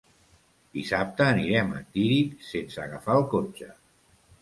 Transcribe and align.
Dissabte 0.77 1.27
anirem 1.35 1.71
a 1.81 1.83
Tírig 1.99 2.35
sense 2.49 2.85
agafar 2.89 3.23
el 3.23 3.31
cotxe. 3.39 3.73